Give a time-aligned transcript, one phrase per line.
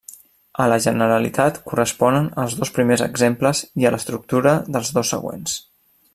[0.61, 5.61] A la generalitat corresponen els dos primers exemples i a l'estructura dels dos següents.